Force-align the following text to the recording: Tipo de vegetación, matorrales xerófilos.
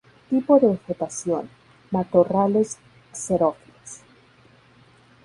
Tipo 0.31 0.59
de 0.59 0.67
vegetación, 0.71 1.47
matorrales 1.91 2.79
xerófilos. 3.13 3.91